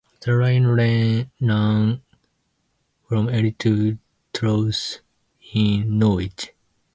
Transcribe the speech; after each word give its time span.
The 0.19 0.31
line 0.33 0.65
ran 0.65 2.01
from 3.07 3.29
Ely 3.29 3.51
to 3.59 3.99
Trowse, 4.33 4.99
in 5.53 5.99
Norwich. 5.99 6.53